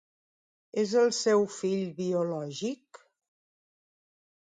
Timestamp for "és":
0.83-0.93